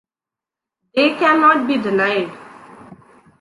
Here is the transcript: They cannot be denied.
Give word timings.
They 0.95 1.09
cannot 1.15 1.67
be 1.67 1.77
denied. 1.77 2.35